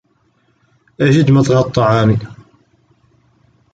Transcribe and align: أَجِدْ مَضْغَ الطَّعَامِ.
أَجِدْ 1.01 1.31
مَضْغَ 1.31 1.57
الطَّعَامِ. 1.59 2.19